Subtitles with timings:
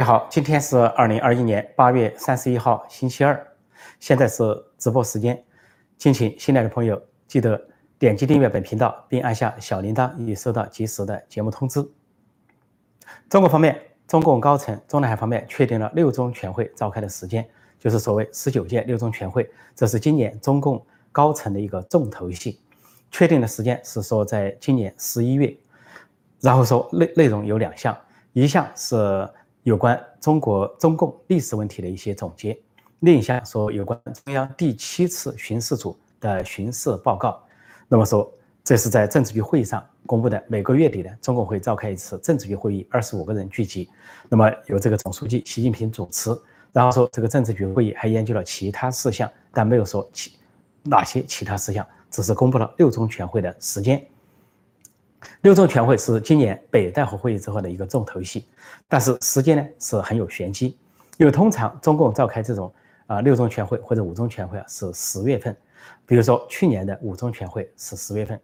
[0.00, 3.38] 大家好，今天是二零二一年八月三十一号，星期二，
[3.98, 4.42] 现在是
[4.78, 5.44] 直播时间，
[5.98, 7.62] 敬请新来的朋友记得
[7.98, 11.86] 点击订阅本频道，并按下小铃铛，以收到及时的节目通知。
[13.28, 13.78] 中国方面，
[14.08, 17.46] 中共高层中南海方面确定了六中全会召开的时间，
[17.78, 19.46] 就是所谓十九届六中全会，
[19.76, 20.82] 这是今年中共
[21.12, 22.58] 高层的一个重头戏。
[23.10, 25.54] 确定的时间是说在今年十一月，
[26.40, 27.94] 然后说内内容有两项，
[28.32, 29.28] 一项是。
[29.62, 32.58] 有关中国中共历史问题的一些总结，
[33.00, 37.38] 另一项说有关中央第七次巡视组的巡视报告。
[37.86, 38.32] 那么说，
[38.64, 40.42] 这是在政治局会议上公布的。
[40.48, 43.90] 每个月底呢，中共会召开一次政治局会议，二十五个人聚集，
[44.30, 46.30] 那么由这个总书记习近平主持。
[46.72, 50.32] 然后说这个政治局会议还研究了其他事项，但没有说其
[50.84, 54.02] 哪些其他事项，只是公布了六中全会的时间。
[55.42, 58.46] 六中全会是今年北戴河会议之后的一个重头戏，
[58.88, 60.76] 但是时间呢是很有玄机，
[61.18, 62.72] 因为通常中共召开这种
[63.06, 65.56] 啊六中全会或者五中全会啊是十月份，
[66.06, 68.40] 比如说去年的五中全会是十月份，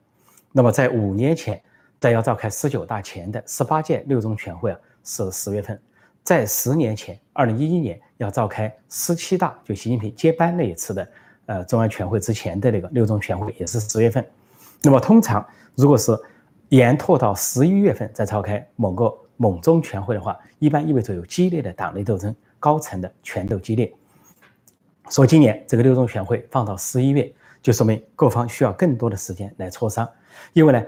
[0.52, 1.60] 那么在五年前
[1.98, 5.80] 在要召开十九大前的十八届六中全会啊是十月份，
[6.22, 11.08] 在十年前二零一一年要召开十七大就习近平接班那一次的
[11.46, 14.24] 呃中央全会之前的那个六中全会也是十月份，
[14.82, 16.18] 那么通常如果是
[16.68, 23.92] 延拓到十一月份再召开某个某中全会的话，一般意味着有激烈的党内斗争，高层的权斗激烈。
[25.08, 30.08] 说今年这个六中全会放到十一月，就说明各方需要更多的时间来磋商。
[30.52, 30.82] 因为呢，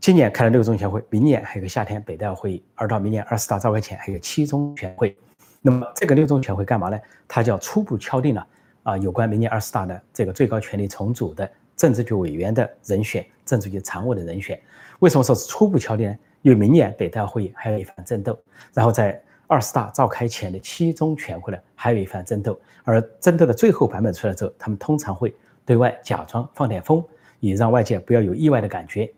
[0.00, 5.14] 今年开了六中全会，明年还有个夏天北戴会议，而到明年二十大召开前还有七中全会。
[5.60, 6.98] 那么这个六中全会干嘛呢？
[7.28, 8.46] 它叫初步敲定了
[8.84, 14.60] 啊，有关明年二十大的这个最高权力重组的政治局委员的人选，政治局常委的人选。
[15.00, 16.16] 为什么说是初步敲定呢？
[16.42, 18.38] 因为明年北大会议还有一番争斗，
[18.72, 22.60] 然后在二十大召开前的七中全会呢，还有一番争斗。
[22.84, 27.04] 而争斗的最后版本出来之后，他们通常会对外假装放点风，
[27.38, 29.12] 以让外界不要有意外的感觉。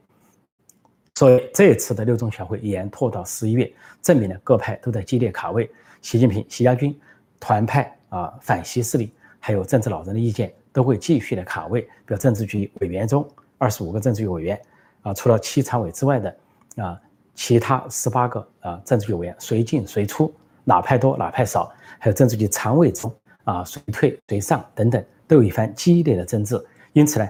[1.14, 5.70] 所以这一次的六中全会延拖到十一月，证明了各派都在激烈卡位。
[6.02, 6.94] 习近平、习家军、
[7.40, 11.80] 团派啊、反习势力，还有政治老人的意见，都会继续的卡位。
[11.80, 13.26] 比如政治局委员中，
[13.56, 14.60] 二十五个政治局委员。
[15.04, 16.36] 啊，除了七常委之外的
[16.76, 16.98] 啊，
[17.34, 20.32] 其他十八个啊政治局委员随进随出，
[20.64, 23.14] 哪派多哪派少，还有政治局常委中
[23.44, 26.58] 啊谁退谁上等等，都有一番激烈的争执。
[26.94, 27.28] 因此呢，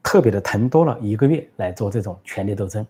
[0.00, 2.86] 特别的腾多了一个月来做这种权力斗争。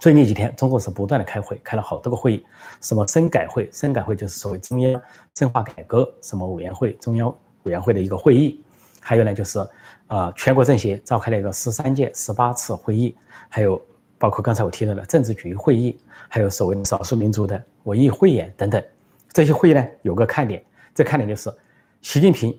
[0.00, 2.46] 最近几天，中国是不断的开会，开了好多个会议，
[2.80, 5.02] 什么深改会，深改会就是所谓中央
[5.34, 7.34] 深化改革什么委员会，中央
[7.64, 8.62] 委员会的一个会议，
[9.00, 9.66] 还有呢就是。
[10.06, 13.16] 啊，全国政协召开了一个十三届十八次会议，
[13.48, 13.82] 还有
[14.18, 15.98] 包括刚才我提到的政治局会议，
[16.28, 18.84] 还有所谓少数民族的文艺汇演等等，
[19.32, 20.62] 这些会议呢有个看点，
[20.94, 21.50] 这看点就是
[22.02, 22.54] 习近平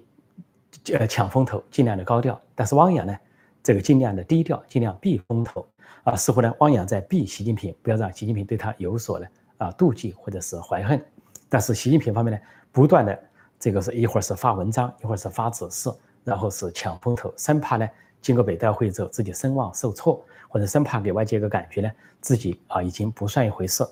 [0.92, 3.16] 呃抢风头，尽量的高调，但是汪洋呢
[3.62, 5.66] 这个尽量的低调，尽量避风头
[6.04, 9.28] 啊，似乎呢汪洋在避习近平，不要让习近平对他有所的
[9.60, 11.00] 啊妒忌或者是怀恨，
[11.48, 12.40] 但是习近平方面呢
[12.72, 13.24] 不断的
[13.60, 15.90] 这个是一会儿是发文章，一会儿是发指示。
[16.24, 17.88] 然后是抢风头，生怕呢
[18.20, 23.86] 经过北戴会之后自己声望受挫，或者生怕给外界一个感觉呢自己啊已经不算一回事。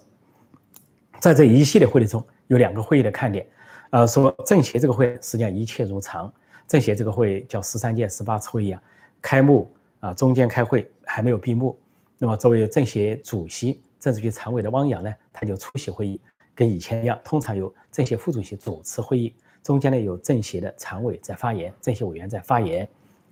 [1.20, 3.46] 在这一系列会议中，有两个会议的看点，
[3.92, 6.34] 呃，说政协这个会实际上一切如常，
[6.68, 8.82] 政协这个会叫十三届十八次会议啊，
[9.22, 11.80] 开幕啊中间开会还没有闭幕，
[12.18, 16.20] 那么作为政协主席、政治局常委的汪洋呢，他就出席会议，
[16.56, 19.36] 跟以前一样，通常由政协副主席主持会议。
[19.64, 22.88] 中间呢有政协的常委在发言，政协委员在发言，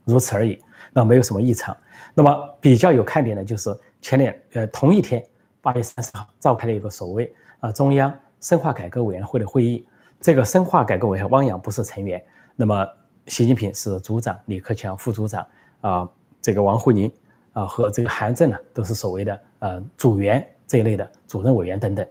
[0.06, 0.58] 如此而已，
[0.94, 1.76] 那没有什么异常。
[2.14, 5.22] 那么比较有看点的就是前年呃同一天
[5.62, 9.86] 八月三十号召开了一个所谓啊中央深化改革委员会的会议，
[10.22, 12.24] 这个深化改革委员会汪洋不是成员，
[12.56, 12.88] 那么
[13.28, 15.46] 习近平是组长，李克强副组长
[15.82, 16.10] 啊，
[16.42, 17.12] 这个王沪宁
[17.52, 22.08] 啊和这个韩正呢都是所谓的呃组员这一类的主任委员等等。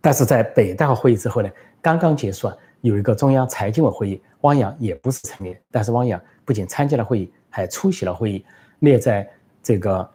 [0.00, 1.50] 但是在北大会议之后呢，
[1.82, 2.56] 刚刚结束啊。
[2.84, 8.44] 有一个中央财经委会议，汪洋也不是成员，但是汪洋不仅参加了会议，还出席了会议，
[8.80, 9.26] 列在
[9.62, 10.06] 这个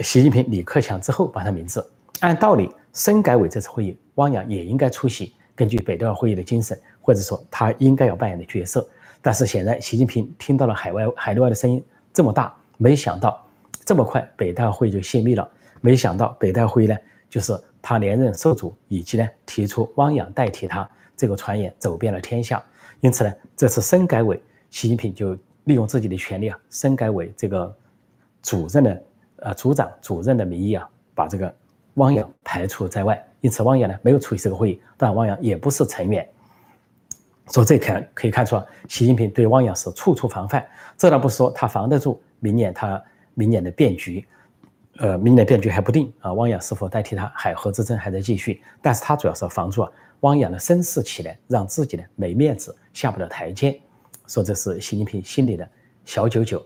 [0.00, 1.88] 习近平、李克强之后，把他名字。
[2.18, 5.36] 按道理，深改委这次会议，汪洋也应该出席。
[5.54, 8.84] 根据北戴会议的精神，或者说他应该要扮演的角色，
[9.22, 11.80] 但是显然习近平听到了海外海内外的声音
[12.12, 13.40] 这么大，没想到
[13.84, 15.48] 这么快北戴会议就泄密了。
[15.80, 16.96] 没想到北戴会议呢，
[17.30, 20.90] 就是他连任受阻，以及呢提出汪洋代替他。
[21.16, 22.62] 这个传言走遍了天下，
[23.00, 24.40] 因此呢，这次深改委，
[24.70, 27.74] 习近平就利用自己的权利啊，深改委这个
[28.42, 29.02] 主任的
[29.36, 31.54] 呃组长主任的名义啊，把这个
[31.94, 36.28] 汪洋排除在外，因此汪洋呢没有出席这个会议，当然汪洋也不是成员。
[37.48, 40.66] 所以这看可以看出啊，习近平对汪洋是处处防范。
[40.96, 43.02] 这倒不是说他防得住明年他
[43.34, 44.26] 明年的变局，
[44.96, 48.62] 呃，明年变局还不定啊，汪洋是否代替他，海河之争还在继续。
[48.80, 49.92] 但是他主要是防住啊，
[50.24, 53.78] 汪洋的声势起来，让自己呢没面子，下不了台阶。
[54.26, 55.68] 说这是习近平心里的
[56.06, 56.64] 小九九。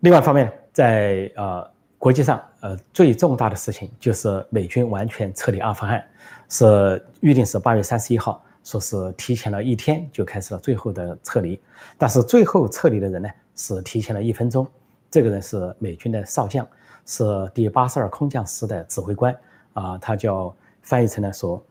[0.00, 6.02] 另外一方面，在呃国际上，呃最重大的事情就是美军完全撤离阿富汗，
[6.48, 8.42] 是预定是八月三十一号。
[8.64, 11.60] 说是提前了一天就开始了最后的撤离，
[11.98, 14.66] 但是最后撤离的人呢是提前了一分钟。
[15.10, 16.66] 这个人是美军的少将，
[17.04, 17.22] 是
[17.54, 19.36] 第八十二空降师的指挥官
[19.74, 21.62] 啊，他叫翻译成了说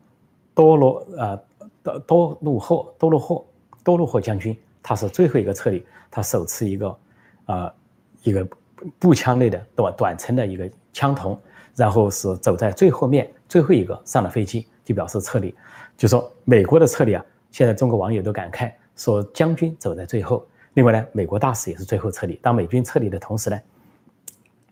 [0.54, 1.40] 多罗呃
[1.82, 3.44] 多多路霍多路霍
[3.82, 6.98] 多路霍将军，他是最后一个撤离，他手持一个
[7.46, 7.74] 啊
[8.22, 8.46] 一个
[8.98, 11.38] 步枪类的短短程的一个枪筒，
[11.74, 15.54] 然后是走在最后面最后一个上了飞机，就表示撤离。
[15.96, 20.46] 就说美国的撤离啊，现在中国网友都感慨说将军走在最后。
[20.74, 22.34] 另外呢，美国大使也是最后撤离。
[22.42, 23.60] 当美军撤离的同时呢，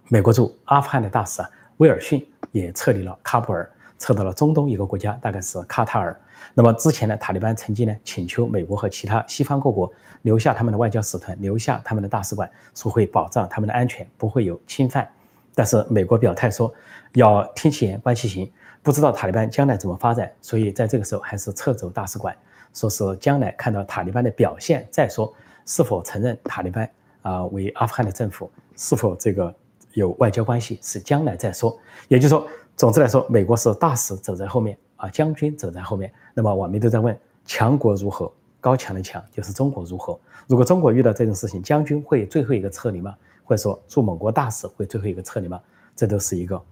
[0.08, 3.70] 美国驻阿富汗的大使啊威尔逊也撤离了喀布尔，
[4.02, 6.20] 撤到了中东一个国家，大概是卡塔尔。
[6.54, 9.90] 那么之前呢，塔利班曾经呢请求美国和其他西方各国
[10.22, 15.08] 留下他们的外交使团，留下他们的大使馆，说会保障他们的安全，不会有侵犯。
[15.54, 16.74] 但是美国表态说
[17.12, 18.50] 要听其言，观其行。
[18.82, 22.36] 不知道塔利班将来怎么发展，所以在这个时候还是撤走大使馆，
[22.74, 25.32] 说是将来看到塔利班的表现再说
[25.64, 26.90] 是否承认塔利班
[27.22, 29.54] 啊为阿富汗的政府，是否这个
[29.92, 31.78] 有外交关系是将来再说。
[32.08, 32.44] 也就是说，
[32.76, 36.12] 总之来说，美国是大使走在后面啊，将军走在后面。
[36.34, 38.32] 那么网民都在问：强国如何？
[38.60, 40.18] 高强的强就是中国如何？
[40.46, 43.14] 如果中国遇到这种事情，将军会最后一个撤离吗？
[43.44, 45.60] 或者说驻蒙国大使会最后一个撤离吗？
[45.96, 46.62] 这都是一个。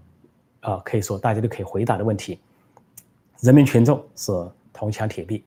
[0.61, 2.38] 啊，可以说大家都可以回答的问题。
[3.41, 4.31] 人民群众是
[4.73, 5.44] 铜墙铁壁，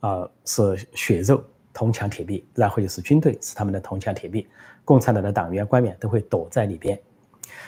[0.00, 1.42] 啊，是血肉
[1.72, 4.46] 铜墙铁壁，然后就是军队是他们的铜墙铁壁，
[4.84, 7.00] 共产党的党员官员都会躲在里边。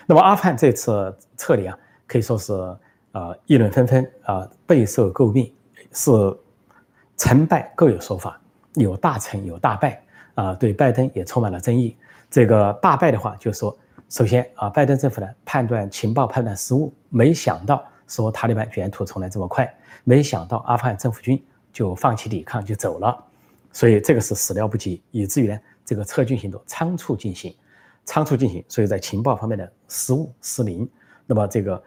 [0.06, 1.76] 那么阿富汗这次撤离啊，
[2.12, 2.52] 可以说是
[3.12, 5.50] 啊议论纷纷啊，备受诟病，
[5.92, 6.10] 是
[7.16, 8.38] 成败各有说法，
[8.74, 10.02] 有大成有大败
[10.34, 11.96] 啊，对拜登也充满了争议。
[12.30, 13.76] 这个大败的话，就是说。
[14.10, 19.74] 首先啊，拜登政府呢判断情报判断失误，没想到说塔利班卷土重来这么快，
[20.04, 21.42] 没想到阿富汗政府军
[21.72, 23.24] 就放弃抵抗就走了，
[23.72, 27.56] 所以这个是始料不及，以至于呢这个撤军行动仓促进行，
[28.04, 30.86] 仓促进行，所以在情报方面的失误失灵，
[31.24, 31.82] 那么这个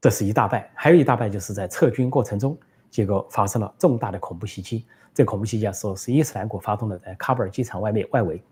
[0.00, 2.56] 这是一大败，还有一大败就是在撤军过程中，
[2.90, 4.84] 结果发生了重大的恐怖袭击，
[5.14, 8.42] 这恐怖袭击啊说是伊斯兰国发动的，在喀布尔机场外面外围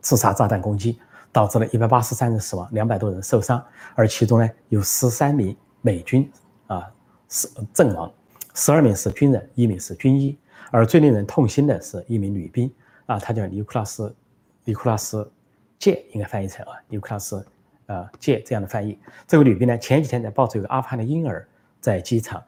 [0.00, 0.98] 自杀炸弹攻击。
[1.34, 6.30] 导致了一百八十三人死亡，两百多人受伤，而其中呢有十三名美军
[6.66, 6.86] 啊
[7.26, 8.12] 死阵亡，
[8.52, 10.36] 十二名是军人，一名是军医，
[10.70, 12.70] 而最令人痛心的是一名女兵
[13.06, 14.14] 啊，她叫尼库拉斯，
[14.64, 15.32] 尼库拉斯
[15.78, 17.42] 杰应该翻译成啊尼库拉斯
[17.92, 18.98] 呃借这样的翻译。
[19.28, 21.46] 这位女兵呢前几天在抱着一个阿富汗的婴儿
[21.80, 22.42] 在机场，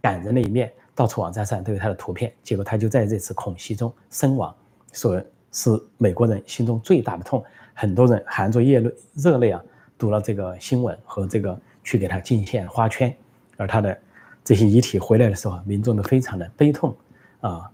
[0.00, 4.54] 感人的一面，到处网站上都有她的图片，结果她就在这次恐袭中身亡，
[4.92, 5.22] 说
[5.52, 7.44] 是美国人心中最大的痛。
[7.74, 9.62] 很多人含着热泪热泪啊，
[9.96, 13.14] 读了这个新闻和这个去给他敬献花圈，
[13.56, 13.96] 而他的
[14.42, 16.96] 这些遗体回来的时候，民众都非常的悲痛
[17.40, 17.70] 啊，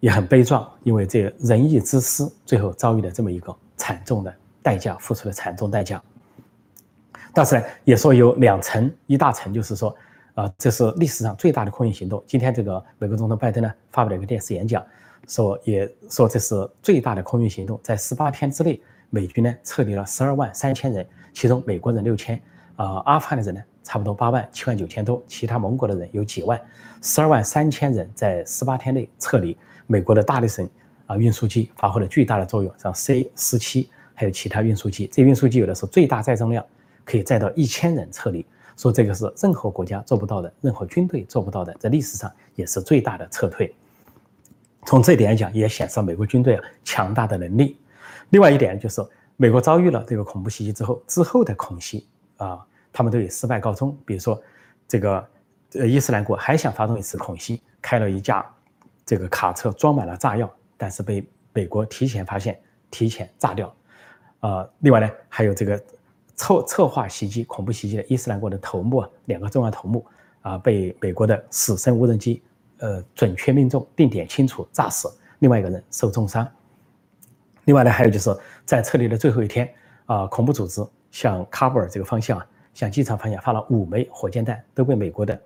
[0.00, 6.02] 也很悲壮，因为这仁义之师最后遭遇了这么一个惨重的代价，付出了惨重代价。
[7.34, 9.94] 但是呢，也说有两层，一大层就是说，
[10.34, 12.22] 啊，这是历史上最大的空运行动。
[12.26, 14.84] 今天这个美国总统拜登呢，发表了一个电视演讲，
[15.26, 18.80] 说也说这是最大的空运行动，在十八天之内。
[19.10, 22.34] 美军呢撤离了十二万三千人，其中美国人六千，
[22.74, 26.60] 啊，阿富汗的人呢差不多八万七万九千多，其他盟国的人有几万，
[27.00, 29.56] 十二万三千人在十八天内撤离。
[29.86, 30.68] 美国的大力神
[31.06, 36.66] 啊运输机发挥了巨大的作用，像 C 十七还有其他运输机，这运输机有的是最大载重量，
[37.04, 38.44] 可以载到一千人撤离。
[38.76, 43.72] 说这个是任何国家做不到的，任何军队做不到的，在历史上也是最大的撤退。
[44.84, 47.78] 从这点来讲，也显示了美国军队啊强大的能力。
[48.30, 49.00] 另外一点就是，
[49.36, 52.06] 美国遭遇了这个恐怖袭击之后，之后的恐袭
[52.36, 53.96] 啊，他们都以失败告终。
[54.04, 54.42] 比如说，
[54.88, 55.24] 这个
[55.74, 58.44] 呃伊斯兰国还想发动一次恐袭，开了一架
[59.06, 63.72] 这个卡车装满了炸药，但是被美国提前发现，提前炸掉。
[64.40, 65.80] 啊，另外呢，还有这个
[66.36, 70.04] 策策划袭击、恐怖袭击的伊斯兰国的头目啊，两个重要头目
[70.42, 72.42] 啊，被美国的死神无人机
[72.78, 76.46] 呃准确命中、定点清楚炸死，另外一个人受重伤。
[77.64, 79.72] 另外呢，还有就是在撤离的最后一天
[80.06, 85.40] 啊，恐怖组织向喀布尔这个方向啊向机场方向发了五枚火箭弹，都被美国的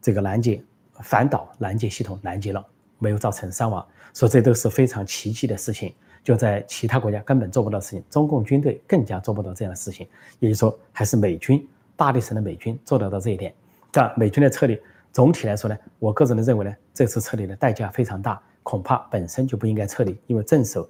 [0.00, 0.60] 这个拦截
[1.02, 2.64] 反导拦截系统拦截了，
[2.98, 3.86] 没有造成伤亡。
[4.14, 10.06] 说这都是非常奇迹的事情，就在其他国家根本做不到的事情，中共军队更加做不到这样的事情。
[10.38, 13.52] 也就是说，还是美军大力神的美军做得到这一点。
[13.90, 14.80] 但美军的撤离
[15.12, 20.88] 总体来说呢，我个人的认为呢，这次撤离的代价非常大，恐怕本身就不应该撤离，因为镇守。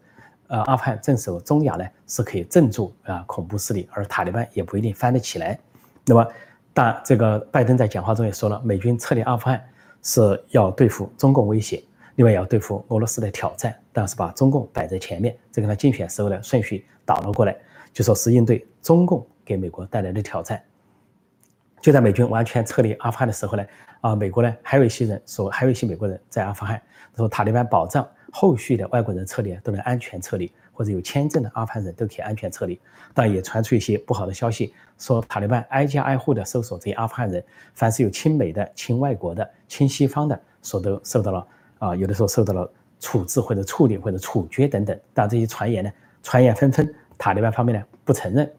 [0.49, 5.59] 呃，阿富汗镇守中亚呢，是可以镇住啊恐怖势力，而塔利班也不一定翻得起来。
[6.05, 6.29] 那么，
[6.75, 9.65] 但这个拜登在讲话中也说了，美军撤离阿富汗
[10.03, 11.83] 是要对付中共威胁，
[12.17, 17.57] 另外也要对付俄罗斯的挑战，但是把中共摆在前面，这跟他竞选时候的顺序倒了过来，
[17.93, 20.63] 就说是应对中共给美国带来的挑战。
[21.81, 23.65] 就在美军完全撤离阿富汗的时候呢，
[24.01, 26.81] 啊，美国呢还有一些人说，还有一些美国人在阿富汗
[27.17, 28.09] 说塔利班保障。
[28.35, 32.81] 后续的外国人撤离都能安全撤离，或者有签证的阿富汗人都可以安全撤离。
[33.13, 37.45] 但也传出一些不好的消息，说塔利班挨家挨户的搜索这些阿富汗人，
[37.75, 41.47] 凡是有亲美的、亲外国的、亲西方的，说都受到了
[41.79, 42.73] 啊，有的时候受到了
[43.03, 44.99] 处置或者处理或者处决等等。
[45.13, 45.93] 但这些传言呢，
[46.23, 48.51] 传言纷纷，塔利班方面呢不承认。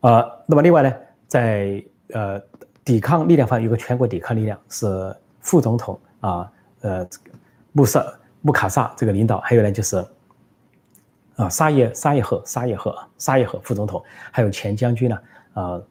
[0.00, 0.92] 呃，那么另外呢，
[1.28, 1.80] 在
[2.14, 2.42] 呃
[2.84, 7.06] 抵抗力量方有个全国抵抗力量是副总统啊，呃
[7.70, 8.12] 穆瑟。
[8.40, 9.96] 穆卡萨这个领导，还有呢就是
[11.34, 15.18] 啊沙耶沙耶赫沙耶赫沙耶赫副总统，还有前将军呢
[15.54, 15.82] 啊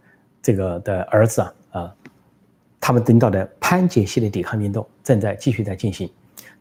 [0.41, 1.95] 这个的儿子啊啊，
[2.79, 6.09] 他们领导的潘杰系列抵抗运动正在继续在进行。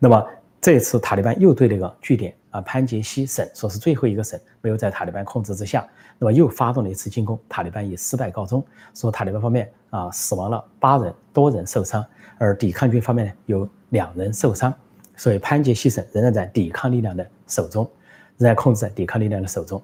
[0.00, 0.26] 那么
[0.66, 5.86] 这次塔利班又对那个据点啊潘杰西省说是最后一个省没有在塔利班控制之下，
[6.18, 12.04] 那么又发动了一次进攻，塔利班以失败告终，说塔利班方面啊死亡了八人，多人受伤，
[12.36, 14.74] 而抵抗军方面呢有两人受伤。
[15.14, 17.88] 所以潘杰西省仍然在抵抗力量的手中，
[18.36, 19.80] 仍然控制在抵抗力量的手中。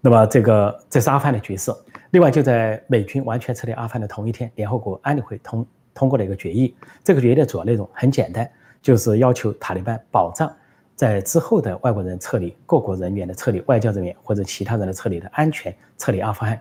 [0.00, 1.70] 那么这个这是阿富汗的局势。
[2.12, 6.74] 另外，就在美军完全撤离阿富汗的同一天，联合国安理会通通过了一个决议。
[7.04, 8.50] 这个决议的主要内容很简单，
[8.86, 10.48] 就是要求塔利班保障
[10.94, 16.60] 在之后的外国人撤离、各国人员的撤离、外交人员或者其他人的撤离的安全撤离阿富汗。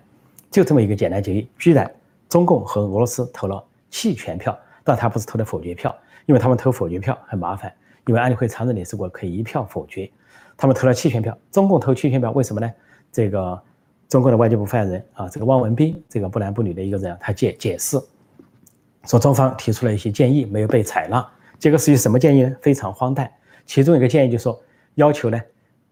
[0.49, 1.87] 就这么一个简单决议，居然
[2.27, 7.71] 中共和俄罗斯投了弃权票，但他不是投的否决票，因为他们投否决票很麻烦。
[8.07, 10.09] 因为安理会常任理事国可以一票否决，
[10.57, 11.37] 他们投了弃权票。
[11.51, 12.73] 中共投弃权票，为什么呢？
[13.11, 13.61] 这个
[14.09, 18.01] 中国的外交部发言人啊，这个汪文斌，这个不男不女的一个人，他解解释
[19.05, 21.23] 说，中方提出了一些建议没有被采纳。
[21.59, 22.55] 这个是一什么建议呢？
[22.61, 23.31] 非常荒诞。
[23.65, 24.61] 其中一个建议就是说，
[24.95, 25.41] 要求呢，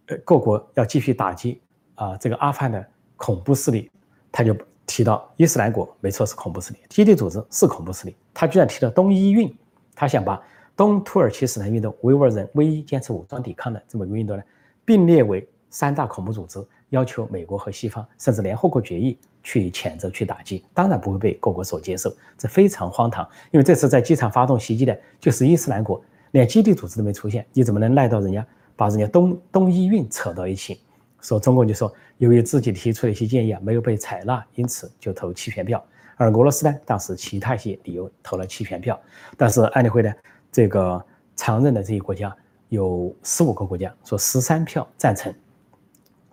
[0.07, 1.61] 呃，各国要继续打击
[1.95, 3.89] 啊这个阿富汗的恐怖势力。
[4.31, 4.55] 他就
[4.85, 8.15] 提到伊斯兰国，没错是恐怖势力；基地组织是恐怖势力。
[8.33, 9.55] 他居然提到东伊运，
[9.95, 10.41] 他想把。
[10.75, 14.41] 东土耳其斯坦运动维吾尔人唯一坚持武装抵抗的这么一个运动呢，
[14.83, 23.27] 并列为三大恐怖组织，要求美国和西方甚至联合国决议去谴责、去打击，当然不会被各国所接受，这非常荒唐。
[23.51, 28.45] 因为这次在机场发动袭击的就是伊斯兰国，连基地组织都没出现，你怎么能赖到人家
[28.75, 30.79] 把人家东东伊运扯到一起？
[31.21, 35.83] 说中国就说，由于自己提出的一些建议啊没有被采纳，因此就投弃权票。
[36.15, 38.99] 而俄罗斯呢，当时其他一些理由投了弃权票，
[39.35, 40.13] 但是安理会呢？
[40.51, 41.03] 这个
[41.35, 42.33] 常任的这些国家
[42.69, 45.33] 有十五个国家，说十三票赞成，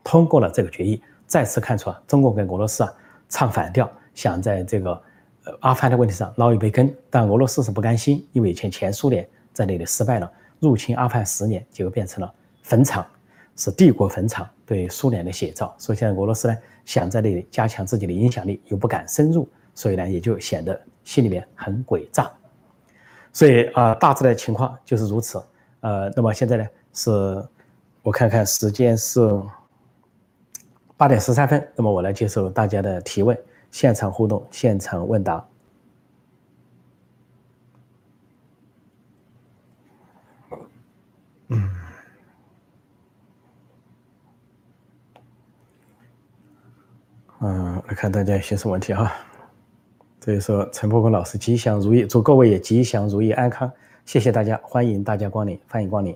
[0.04, 1.02] 通过了这个决议。
[1.30, 2.92] 再次看出啊，中国跟俄罗斯啊
[3.28, 4.90] 唱反调，想在这个
[5.44, 6.92] 呃阿富汗的问题上捞一杯羹。
[7.08, 12.34] 但俄罗斯是不甘心，因为以前前苏联在那里失败了，入侵阿富汗十年，结果变成了
[12.64, 13.06] 坟场，
[13.54, 15.72] 是帝国坟场，对苏联的写照。
[15.78, 22.28] 所以现在俄罗斯呢想在那里加强自己的影响力，又不敢深入，所以呢也就显得心里面很诡诈。
[23.32, 25.40] 所以啊，大致的情况就是如此。
[25.78, 27.10] 呃，那么现在呢，是
[28.02, 29.20] 我看看时间是
[31.00, 31.66] 八点十三分。
[31.74, 33.34] 那么我来接受大家的提问，
[33.70, 35.42] 现场互动，现场问答。
[41.48, 41.70] 嗯，
[47.40, 49.10] 嗯，来看大家有些什么问题哈。
[50.20, 53.72] 所以说，陈伯公老师吉祥如意，祝各位也吉祥如意、安康。
[54.04, 56.14] 谢谢大家，欢迎大家光临，欢迎光临。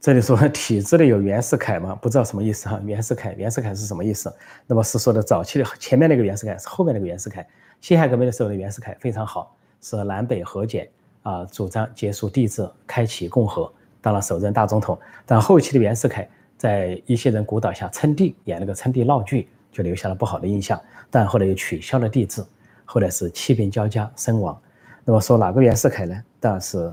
[0.00, 1.94] 这里说体制内有袁世凯吗？
[2.00, 2.80] 不知道什么意思哈。
[2.84, 4.32] 袁世凯，袁世凯是什么意思？
[4.66, 7.46] 那么是说的早期的前面那个袁世凯，是后面那个袁世凯。
[7.80, 10.88] 辛亥革命的时候的袁世凯非常好，是南北和解
[11.22, 14.98] 啊，主张结束帝制，开启共和，当了首任大总统。
[15.26, 16.28] 但后期的袁世凯。
[16.56, 20.80] 在一些人鼓捣下称帝，演了个称帝闹剧，就留下了不好的印象。
[21.08, 22.44] 但后来又取消了帝制，
[22.84, 24.60] 后来是弃兵交加身亡。
[25.04, 26.20] 那么说哪个袁世凯呢？
[26.40, 26.92] 当然是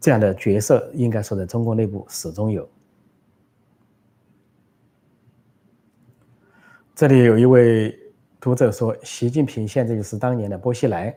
[0.00, 2.68] 这样的角色应该说在中国内部始终有。
[6.94, 7.96] 这里有一位
[8.40, 11.16] 读者说，习近平现在就是当年的薄熙来，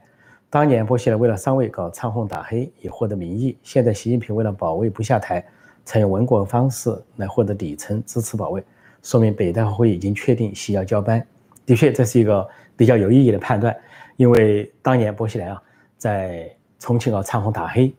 [0.50, 5.44] 当年薄熙来为了上位搞唱红打黑以获得民意，现在习近平为了保卫不下台，
[5.84, 8.64] 采用文官方式来获得底层支持保卫，
[9.02, 11.26] 说明北戴会已经确定习要交班。
[11.66, 13.76] 的确，这是一个比较有意义的判断，
[14.18, 15.62] 因为当年薄熙来啊
[15.98, 17.92] 在重庆搞唱红打黑，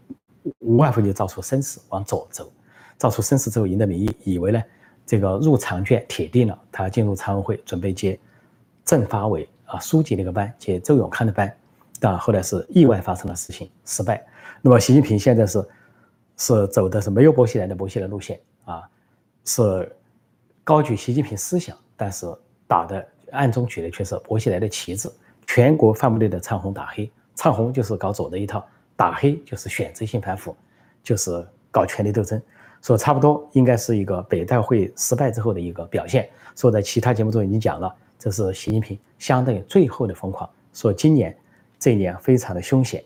[0.59, 2.53] 无外乎就造出声势往左走，
[2.97, 4.63] 造出声势之后赢得民意，以为呢。
[5.05, 8.19] 这个入场券铁定了，他进入常委会准备接
[8.85, 11.53] 政法委啊书记那个班，接周永康的班，
[11.99, 14.25] 但后来是意外发生了事情，失败。
[14.63, 15.69] 那么习近平现在是
[16.37, 18.89] 是走的是没有薄熙来的薄熙来路线啊，
[19.45, 19.95] 是
[20.63, 22.25] 高举习近平思想，但是
[22.69, 25.11] 打的暗中举的却是薄熙来的旗帜，
[25.49, 28.65] 全国范围内的唱红打黑，唱红就是搞左的一套，
[28.97, 30.57] 打黑就是选择性反腐，
[31.03, 32.41] 就是搞权力斗争。
[32.81, 36.29] 说差不多应该是一个北戴会失败之后的一个表现。
[36.57, 40.49] 说在其他节目中已经讲了，这是习近平相当于最后的疯狂。
[40.75, 41.37] 说今年
[41.79, 43.03] 这一年非常的凶险。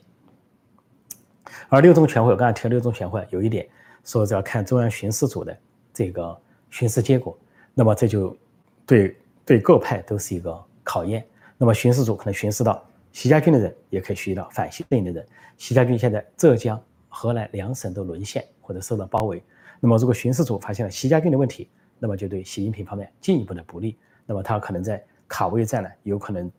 [1.69, 3.67] 而六中全会，我刚才提了六中全会有一点，
[4.05, 5.57] 说要看中央巡视组的
[5.93, 6.37] 这个
[6.71, 7.37] 巡视结果。
[7.75, 8.37] 那么这就
[8.87, 11.27] 对对各派都是一个考验。
[11.59, 12.83] 那么巡视组可能巡视到
[13.17, 15.27] 习家军的人，也可以巡视到反习阵营的人。
[15.57, 19.43] 习家军现在浙江、河南两省都沦陷或者受到包围。
[19.81, 23.97] 那么，如果巡视组发现了习家军的问题，那么就对习近平方面进一步的不利。
[24.27, 26.53] 那么他可能在卡位战呢，有可能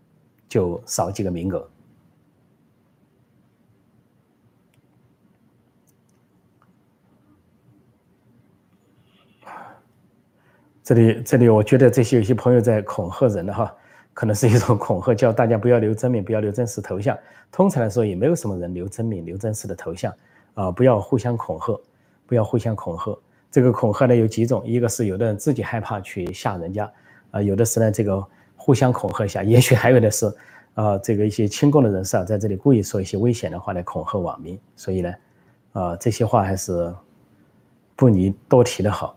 [0.50, 1.70] 就少几个名额。
[10.84, 13.76] 这里，这里，我觉得这些有些朋友在恐吓人了哈，
[14.18, 17.16] 可能是一种恐吓，叫大家不要留真名，不要留真实头像。
[17.52, 20.12] 通常来说，也没有什么人留真名、留真实的头像
[20.56, 21.80] 啊，不要互相恐吓。
[22.26, 23.18] 不要互相恐吓。
[23.52, 26.92] 这个恐吓呢有几种，一个是有的人自己害怕去吓人家，
[27.30, 30.26] 啊，有的是呢这个互相恐吓一下，也许还有的是，
[30.74, 34.60] 啊，这个一些亲共的人士啊在这里故意说一些危险的话来恐吓网民。
[34.76, 35.14] 所以呢，
[35.74, 36.94] 啊，这些话还是
[37.96, 39.16] 不宜多提的好。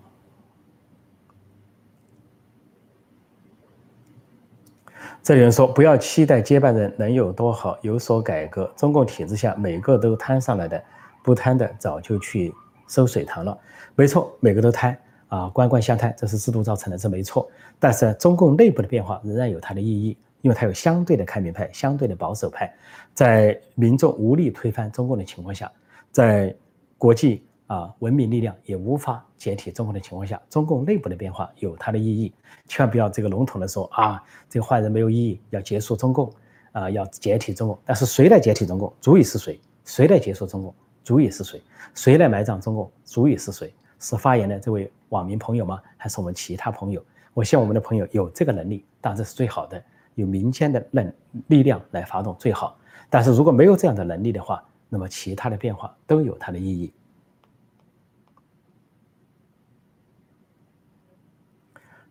[5.23, 8.73] 这里人说，不要期待接班人能有多好，有所改革。
[8.77, 10.83] 中共体制下，每个都摊上来的，
[11.23, 12.53] 不摊的早就去。
[12.89, 13.57] 收水塘了，
[13.95, 17.49] 没错，每个都贪啊，官官相贪，这是制度造成的，这没错。
[17.79, 22.75] 但是中共内部的变化仍然有它的意义，因为它有相对的开明派，相对的保守派，
[23.15, 25.71] 在民众无力推翻中共的情况下，
[26.11, 26.53] 在
[26.99, 32.35] 国际啊文明力量也无法解体中共的情况下，中共内部的变化有它的意义。
[32.67, 36.33] 千万不要这个笼统的说啊，这个坏人没有意义，要结束中共
[36.73, 37.79] 啊，要解体中共。
[37.87, 39.61] 但是谁来解体中共，足以是谁？
[39.85, 40.75] 谁来结束中共？
[41.05, 41.63] 主意是谁？
[41.95, 42.91] 谁来埋葬中共？
[43.05, 43.73] 主意是谁？
[44.01, 45.81] 是发言的这位网民朋友吗？
[45.97, 47.01] 还是我们其他朋友？
[47.35, 49.81] 我希望我们的朋友有这个能力，当然这是最好的。
[50.17, 51.13] 有民间的能
[51.47, 52.77] 力量来发动最好。
[53.09, 56.93] 但是如果没有这样的能力的话，那么其他的变化都有它的意义。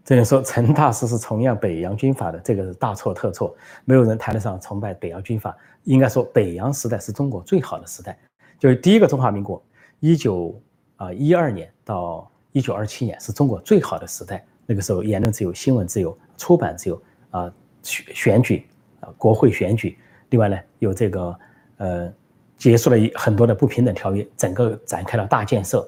[0.10, 3.56] 只能说陈大师是崇仰北洋军阀的，这个是大错特错。
[3.86, 5.56] 没有人谈得上崇拜北洋军阀。
[5.84, 8.17] 应该说，北洋时代是中国最好的时代。
[8.58, 9.62] 就是第一个中华民国，
[10.00, 10.60] 一九
[10.95, 14.43] 啊一二年到一九二七年是中国最好的时代。
[14.65, 18.65] 那个时候，言论自由、新闻自由、出版自由啊，选选举
[19.02, 19.95] 啊，国会选举。
[20.32, 21.39] 另外呢，有这个
[21.78, 22.12] 呃，
[22.58, 25.88] 结束了很多的不平等条约，整个展开了大建设，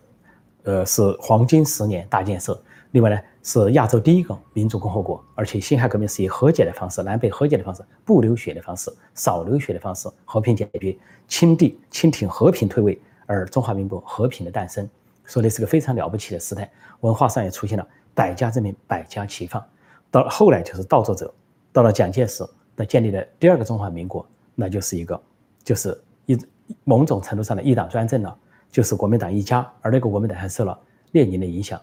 [0.62, 2.64] 呃，是黄金十年大建设。
[2.92, 14.90] 另外呢，是亚洲第一个民主共和国，而且辛亥革命是以和解的方式，南北和解的方式，不流血的方式，少流血的方式，和平解决，清帝清廷和平退位，而中华民国和平的诞生，
[15.24, 16.70] 说的是个非常了不起的时代。
[17.00, 19.64] 文化上也出现了百家争鸣，百家齐放。
[20.12, 21.34] 到后来就是倒作者，
[21.72, 25.20] 到了蒋介石，那建立了第二个中华民国，那就是一个，
[25.64, 26.38] 就是一
[26.84, 28.38] 某种程度上的一党专政了，
[28.70, 30.78] 就是国民党一家，而那个国民党还受了
[31.14, 31.82] 列宁的影响。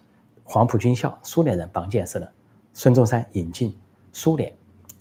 [0.50, 2.26] 黄埔军校，苏联人帮建设的。
[2.72, 3.76] 孙中山引进
[4.14, 4.50] 苏联，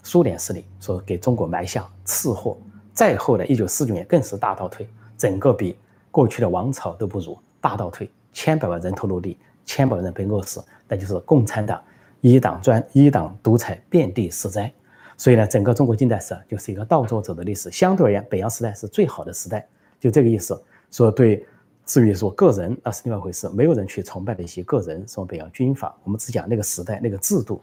[0.02, 2.58] 苏联势力说给中国埋下次祸。
[2.92, 5.74] 再后的一九四九年更是大倒退，整个比
[6.10, 11.82] 过去的王朝都不如，大倒退，千百万人头落地，千百万人被饿死，那就是共产党
[12.20, 14.70] 一党专一党独裁，遍地是灾。
[15.16, 17.70] 所以呢，整个中国近代史啊就是一个倒作者的历史。
[17.70, 19.66] 相对而言，北洋时代是最好的时代，
[19.98, 20.62] 就这个意思。
[20.90, 21.46] 说对。
[21.88, 23.48] 至于说个人，那是另外一回事。
[23.48, 27.62] 没有人去崇拜的一些个人，什么北洋军阀，我们只讲那个时代那个制度。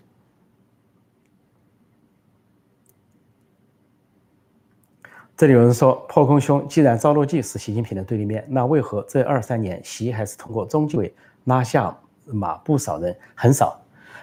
[5.38, 13.16] 这里有人说破空兄，既然赵乐际是习近平的对立面，那为何这二三年习还是通过中纪委拉下马不少人？
[13.36, 13.80] 很少。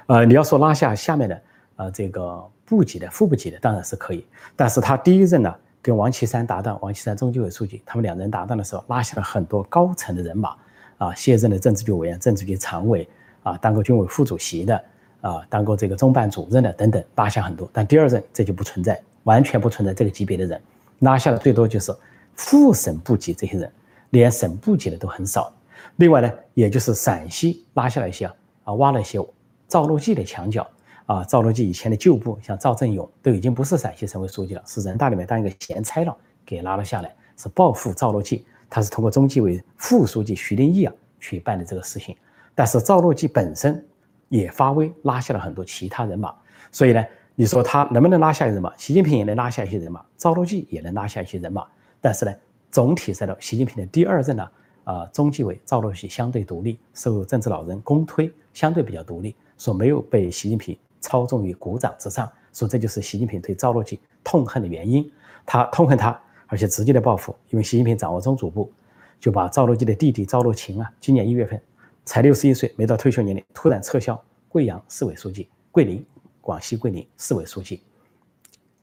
[0.06, 1.42] 呃，你要说拉下下面的
[1.76, 4.26] 呃这个部级的、副部级的当然是可以。
[4.56, 10.56] 但是他第一任呢，跟王岐山搭档，王岐山中纪委书记，他们两人搭档的时候，拉下了很多高层的人马，
[10.98, 13.08] 啊，卸任的政治局委员、政治局常委，
[13.42, 14.84] 啊，当过军委副主席的，
[15.22, 17.68] 啊，当过这个中办主任的等等，拉下很多。
[17.72, 20.62] 但第二任这就不存在，完全不存在这个级别的人，
[21.00, 21.92] 拉下的最多就是
[22.36, 23.72] 副省部级这些人，
[24.10, 25.52] 连省部级的都很少。
[25.96, 28.26] 另外呢，也就是陕西拉下了一些
[28.62, 29.18] 啊，挖了一些
[29.66, 30.64] 赵乐际的墙角
[31.06, 38.44] 啊，赵乐际以前的旧部，像赵振勇都已经不是陕西省委书记了，是人大里面当一个闲差了，给拉了下来，是报复赵乐际。
[38.70, 42.16] 他是通过中纪委副书记徐林义啊去办的这个事情。
[42.54, 43.84] 但是赵乐际本身
[44.28, 46.34] 也发威，拉下了很多其他人马。
[46.70, 48.72] 所以呢，你说他能不能拉下人马？
[48.76, 51.66] 习近平也能拉下一些人马，赵乐际也能拉下一些人马。
[52.00, 52.34] 但是呢，
[52.70, 54.48] 总体上的习近平的第二任呢？
[54.84, 65.12] 啊，中纪委赵乐际相对独立，受政治老人公推，相对比较独立，说没有被习近平操纵于股掌之上，说这就是习近平对赵乐际痛恨的原因。
[65.44, 68.72] 他痛恨他，而且直接的报复，因为习近平掌握中组部，
[69.20, 71.60] 就把赵乐际的弟弟赵乐勤啊，今年一月份
[72.06, 76.02] 才六十一岁，没到退休年龄，突然撤销贵阳市委书记，桂林，
[76.40, 77.82] 广西桂林市委书记，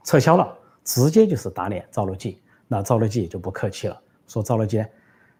[0.03, 4.86] 撤销了，直接就是打脸赵乐际，那赵乐际也就不客气了，说赵乐际。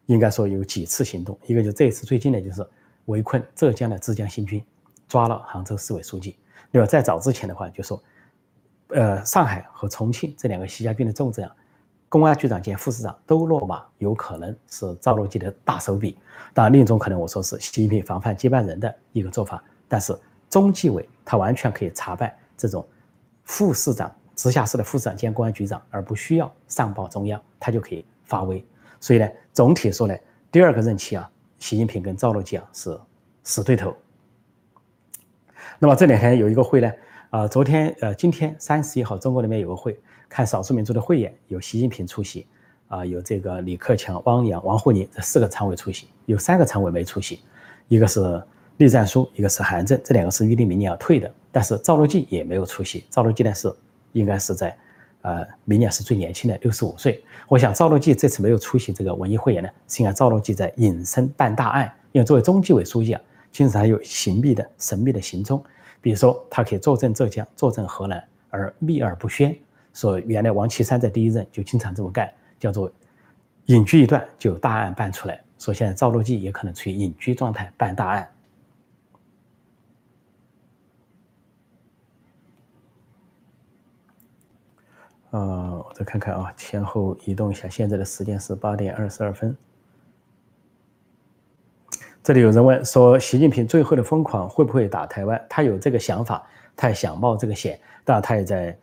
[0.05, 2.67] 应该说有几次行动，一个就这一次最近的就是
[3.05, 4.59] 围困浙江的浙江新军，
[5.07, 6.35] 抓了杭州市委书记。
[6.71, 8.01] 另外在早之前的话，就说，
[8.89, 11.55] 呃，上海和重庆这两个习家军的重镇啊，
[12.07, 16.17] 公安局长兼副市长都落马，有可能是赵乐际的大手笔。
[16.53, 19.63] 当然，另一种可能我说是习近平防范接班人的一个做法。
[19.87, 20.17] 但是
[20.49, 22.87] 中纪委他完全可以查办这种
[23.43, 28.63] 副市长、直辖市的副市长兼公安局长，而不需要上报中央，他就可以发威。
[28.99, 30.15] 所以呢，总体说呢，
[30.51, 32.99] 第二个任期啊，习近平跟赵乐际啊是
[33.43, 33.95] 死对头。
[35.81, 36.91] 那么这两天有一个会呢，
[37.29, 42.45] 啊，昨天呃，今天三十一号，中国那边有个会，看少数民族的汇演，有习近平出席，
[42.89, 47.39] 啊，有这个李克强、汪洋、王沪宁这四个常委出席，有三个常委没出席，
[47.87, 48.43] 一个是
[48.75, 53.73] 栗战书，一个是韩正，这两个是预定明年要退的，但是赵乐际也没有出席，赵乐际呢是
[54.11, 54.75] 应该是在。
[55.21, 57.21] 呃，明年是最年轻的，六十五岁。
[57.49, 61.91] 我想赵乐际这次没有出席这个文艺汇演呢，是因为赵乐际在隐身办大案。
[62.13, 65.63] 因为作为中纪委书记啊，经常有神秘的、神秘的行踪。
[66.01, 69.57] 比如说，他可以坐镇浙江、坐镇河南，而秘而不宣。
[69.93, 72.91] 说原来王岐山在第一任就经常这么干，叫做
[73.65, 75.43] 隐居一段就有大案办出来。
[75.57, 78.29] 说现在赵乐际也可能处于隐居状态办大案。
[85.31, 89.55] 呃，我再看看啊，前后移动一下，现在的时间是八点二十二分。
[92.29, 95.43] 这里有人问说，习近平最后的疯狂会不会打台湾？
[95.49, 98.77] 他有这个想法，他也想冒这个险，当然他也在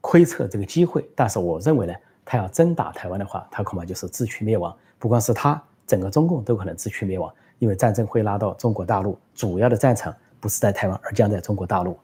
[0.00, 1.06] 窥测这个机会。
[1.14, 1.92] 但是我认为呢，
[2.24, 4.74] 他要真打台湾的话，他恐怕就是自取灭亡。
[4.98, 11.98] 不光是他，整个中共都可能自取灭亡，因为战争会拉到中国大陆，主要的战场不是在台湾，而将在中国大陆。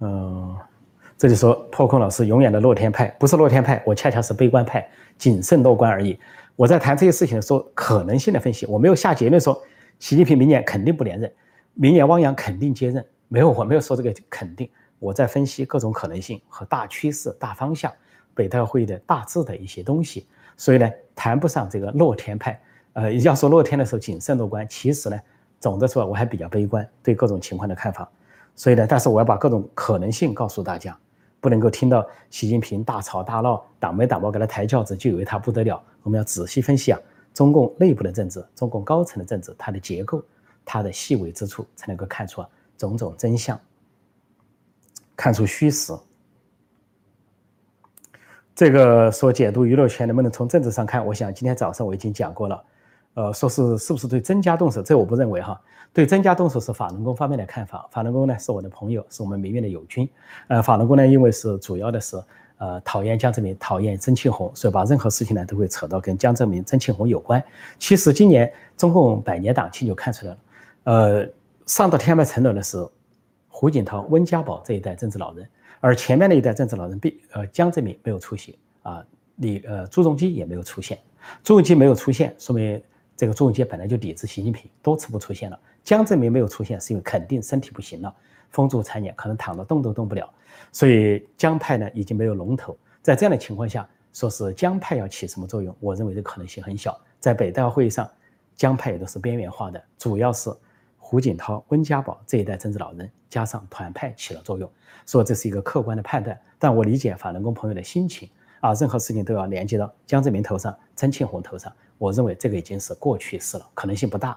[0.00, 0.56] 嗯，
[1.22, 4.84] 这就说破空老师永远的乐天派，不是乐天派，我恰恰是悲观派，
[5.16, 6.18] 谨慎乐观而已。
[6.56, 9.62] 我在谈这些事情的时候，可能性的分析，我没有下结论说
[10.00, 11.32] 习近平明年肯定不连任，
[11.74, 14.68] 明年汪洋肯定接任，没有，我没有说这个肯定。
[14.98, 17.92] 我在分析各种可能性和大趋势、大方向，
[18.34, 20.26] 北戴会的大致的一些东西。
[20.56, 22.60] 所以呢，谈不上这个乐天派。
[22.94, 25.16] 呃，要说乐天的时候谨慎乐观，其实呢，
[25.60, 28.10] 总的说我还比较悲观，对各种情况的看法。
[28.56, 30.94] 所以呢，但是我要把各种可能性告诉大家，
[31.42, 35.82] 不能够听到习近平大吵大闹，党没党报给他抬轿子，就以为他不得了。
[36.04, 37.00] 我们要仔细分析啊，
[37.34, 40.24] 中共内部的政治，中共高层的政治，它的结构，
[40.64, 42.44] 它的细微之处，才能够看出
[42.78, 43.60] 种种真相，
[45.16, 45.92] 看出虚实。
[48.54, 51.04] 这个说解读娱乐圈能不能从政治上看？
[51.04, 52.64] 我想今天早上我已经讲过了，
[53.14, 55.60] 呃，说是是不是对曾家动手，这我不认为哈。
[55.92, 57.86] 对曾家动手是法轮功方面的看法。
[57.90, 60.08] 法轮功呢是我的朋友，是我们民院的友军。
[60.48, 62.16] 呃，法轮功呢，因为是主要的是
[62.56, 67.42] 呃讨厌江泽民，讨厌曾庆红，所以把任何事情呢都会扯到跟江泽民、曾庆红有关。
[67.78, 70.38] 其实今年中共百年党庆就看出来了，
[70.84, 71.28] 呃，
[71.66, 72.88] 上到天安门城楼的是
[73.48, 75.46] 胡锦涛、温家宝这一代政治老人，
[75.80, 79.04] 而前面那一代政治老人，并呃江泽民没有出席啊，
[79.36, 80.98] 李呃朱镕基也没有出现。
[81.44, 82.82] 朱镕基没有出现，说明
[83.16, 85.58] 这个朱镕基本来就抵制习近平，多次不出现了。
[85.84, 88.14] 江泽民没有出现，是因为肯定身体不行了，
[88.50, 90.28] 风烛残年，可能躺着动都动不了，
[90.72, 92.76] 所以江派呢已经没有龙头。
[93.02, 96.98] 在这样的情况下，说是江派要起什么作用，我认为这可能性很小。
[97.18, 98.08] 在北戴会议上，
[98.56, 100.52] 江派也都是边缘化的，主要是
[100.98, 104.70] 胡锦涛、温家宝这一代政治老人，加上团派起了作用，
[105.06, 106.38] 说这是一个客观的判断。
[106.58, 108.28] 但我理解法轮功朋友的心情
[108.60, 111.72] 啊，任何事情都要连接到江泽民头上、曾庆红头上。
[112.02, 114.36] 我认为这个已经是过去式了，可能性不大。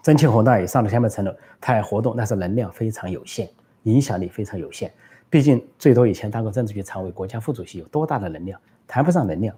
[0.00, 3.50] 曾庆红当然也上了天门城了，他还活动，但是能量非常有限，
[3.82, 4.92] 影响力非常有限。
[5.28, 8.60] 毕竟最多以前当过政治局常委、国家副主席，有多大的能量？
[8.86, 9.52] 谈不上能量，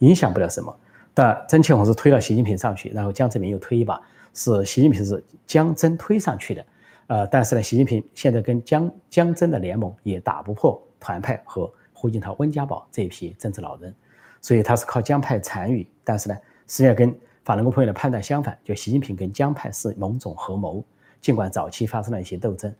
[0.00, 0.78] 影响不了什么。
[1.14, 3.98] 但曾庆红是推了习近平上去，然后江泽民又推一把，
[4.34, 6.66] 是习近平是江曾推上去的。
[7.06, 13.94] 呃，但是呢，习近平现在跟江江曾的联盟也打不破团派和胡锦涛、温家宝这一批政治老人，
[14.40, 15.86] 所以他是靠江派残余。
[16.04, 16.34] 但是呢，
[16.66, 20.84] 实际上跟法轮功朋友的判断相反，就习近平跟江派是某种合谋，
[21.20, 22.74] 尽管早期发生了一些斗争，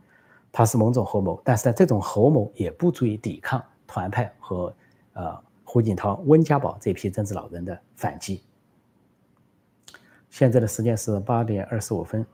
[0.52, 4.74] 他是某种合谋，但是呢，这种合谋也不足以抵抗团派和
[5.14, 8.42] 呃胡锦涛、温家宝这批政治老人的反击。
[10.30, 12.26] 现在的时间是八点二十五分。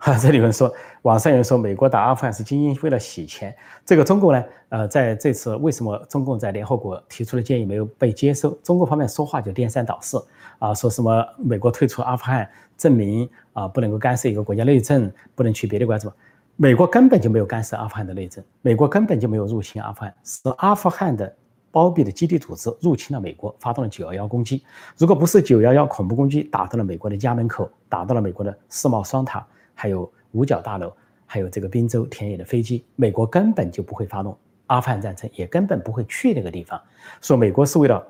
[0.00, 3.54] 哈，这里有人说，网上有人说美国打阿富汗是精英为了洗钱。
[3.84, 8.52] 这个中共呢，呃，在这次为什么中共在联合国提出的建议没有被接受？
[8.62, 10.24] 中国方面说话就颠三倒四
[10.60, 16.12] 啊，说什么美国退出阿富汗，证明啊不能够干涉一个国家内政，不能去别的国家什么？
[16.54, 21.34] 美国根本就没有干涉阿富汗的内政，美国根本就没有入侵阿富汗，是阿富汗的
[21.72, 24.62] 包庇的基地组织入侵了美国，发动了九幺幺攻击。
[24.96, 29.44] 如果不是九幺幺恐怖攻击打到了美国的家门口，打到了美国的世贸双塔。
[29.80, 30.92] 还有五角大楼，
[31.24, 34.36] 还有这个滨州田野的飞机，美国根本就不会发动
[34.66, 36.82] 阿富汗战争，也根本不会去那个地方。
[37.20, 38.06] 说美国是为了，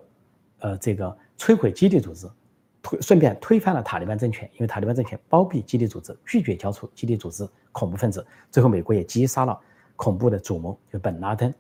[0.60, 2.26] 呃，这个摧毁基地组织，
[2.80, 8.26] 推顺便推翻了塔利班政权，因为塔利班政权包庇基地组织，拒绝交出基地组织恐怖分子。
[8.50, 9.60] 最后美国也击杀了
[9.94, 11.52] 恐怖的主谋，就本拉登，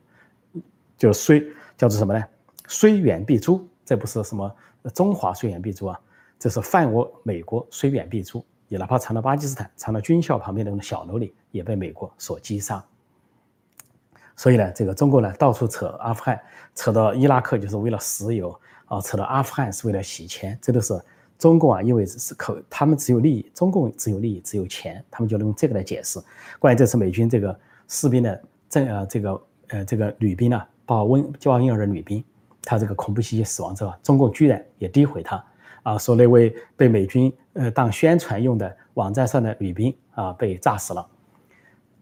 [0.96, 2.24] 就虽叫做什么呢？
[2.66, 4.50] 虽远必诛，这不是什么
[4.94, 6.00] 中华虽远必诛啊，
[6.38, 8.42] 这是犯我美国虽远必诛。
[8.68, 12.82] 也哪怕藏到巴基斯坦，藏到军校旁边那种小楼里，也被美国所击杀。
[14.36, 16.40] 所以呢，这个中国呢，到处扯阿富汗，
[16.74, 18.54] 扯到伊拉克就是为了石油
[18.86, 20.96] 啊，扯到阿富汗是为了洗钱，这都是
[21.38, 26.20] 中共啊，因为是口，他们只有利益，中共只有利益，只有钱，他们就用这个来解释。
[26.58, 32.22] 关于这次美军这个士兵的这呃这个呃这个女兵呢，抱温教婴儿的女兵，
[32.62, 35.44] 她这个恐怖袭击死亡之后，中共居然也诋毁她。
[35.88, 41.06] 啊，说那位被美军呃当宣传用的网站上的女兵啊被炸死了。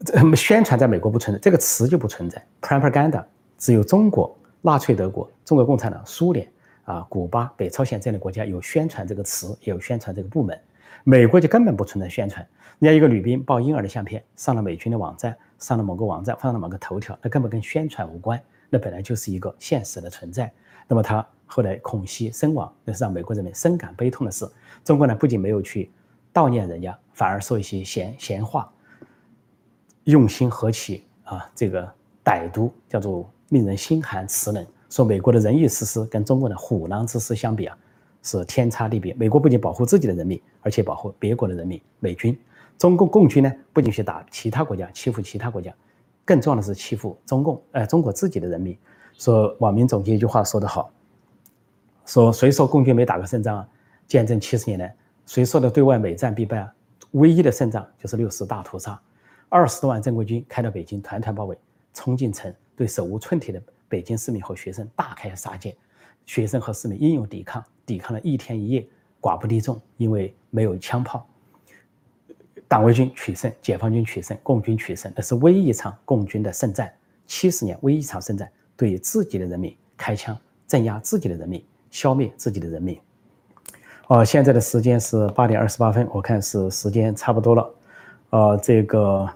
[0.05, 2.45] 这宣传在美国不存在，这个词就不存在。
[2.61, 3.25] propaganda
[3.57, 6.49] 只有中国、纳粹德国、中国共产党、苏联
[6.85, 10.59] 啊、古巴、北朝鲜这样的国家有宣传这个词，也有宣传这个部门。
[11.05, 12.45] 美国就根本不存在宣传。
[12.81, 20.53] 人家一个女兵抱婴儿的相片上了美军的网站，上了某个网站，放了某个头条，那根本跟宣传无关，那本来就是一个现实的存在。
[20.89, 21.25] 那么他。
[21.47, 24.47] 后来恐袭身亡，那是让美国人民深感悲痛的事。
[24.85, 25.91] 中国呢，不仅没有去
[26.35, 28.71] 悼念人家，反而说一些闲闲话，
[30.05, 31.51] 用心何其啊！
[31.55, 31.89] 这个
[32.25, 34.67] 歹毒，叫做令人心寒齿冷。
[34.91, 37.77] 说美国的仁义之师跟中国的虎狼之师相比啊，
[38.23, 39.15] 是天差地别。
[39.15, 41.81] 美国不仅保护自己的人民，而且保护别国的人民。
[41.99, 42.39] 美军，
[42.79, 45.75] 中共共军呢，不仅去打其他国家，欺负其他国家，
[46.25, 48.77] 更重要的是欺负中共，呃，中国自己的人民。
[49.19, 50.91] 说网民总结一句话说得好。
[52.07, 53.69] 说谁说共军没打过胜仗啊？
[54.07, 54.95] 见证七十年来，
[55.27, 56.73] 谁说的对外每战必败啊？
[57.11, 58.99] 唯一的胜仗就是六四大屠杀，
[59.49, 61.59] 二十多万正规军开到北京，团团包围，
[61.93, 65.77] 冲进城，对手无寸铁的北京市民和学生大开杀戒，
[66.25, 68.87] 学生和市民英勇抵抗，抵抗了一天一夜，
[69.21, 71.29] 寡不敌众，因为没有枪炮。
[72.69, 76.93] 党卫军取胜，解放军取胜，共军取胜，那是唯一一场共军的胜战，
[77.27, 80.39] 七十年唯一一场胜战，对自己的人民开枪
[80.69, 81.65] 镇压自己的人民。
[81.97, 82.99] 消灭自己的人民。
[84.09, 87.75] 哦，现在的时间是八点二十八分，我看是时间差不多了。
[88.31, 89.27] 呃，这个。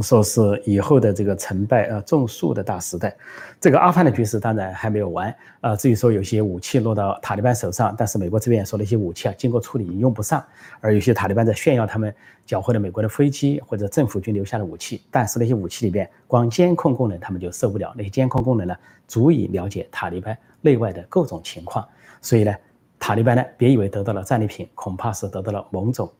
[0.00, 3.14] 说是以后的这个成败，呃，种树的大时代，
[3.60, 10.42] 这个阿富汗的局势当然还没有完，呃，至于说有些武器落到塔利班手上，但是美国这边说那些武器啊，经过处理已经用不上，
[10.80, 12.12] 而有些塔利班在炫耀他们
[12.46, 18.74] 缴获了美国的飞机或者政府军留下的武器，但是那些武器里边光监控功能他们就受不了，那些监控功能呢，
[19.06, 21.86] 足以了解塔利班内外的各种情况，
[22.22, 22.54] 所以呢，
[22.98, 26.10] 塔利班呢，别以为得到了战利品，恐怕是得到了某种。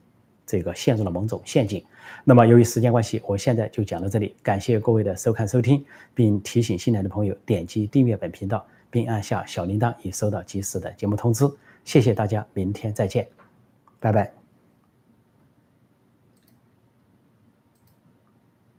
[0.52, 1.82] 这个陷入了某种陷阱。
[2.24, 4.36] 那么，由于时间关系，我现在就讲到这里。
[4.42, 5.82] 感谢各位的收看收听，
[6.14, 11.50] 并提醒新来的朋友点击订阅本频道，并按下小铃铛以收到及时的节目通知。
[11.84, 13.26] 谢谢大家，明天再见，
[13.98, 14.41] 拜拜。